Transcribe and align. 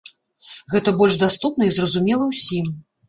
Гэта 0.73 0.93
больш 1.01 1.17
даступна 1.25 1.63
і 1.67 1.75
зразумела 1.79 2.23
ўсім. 2.33 2.73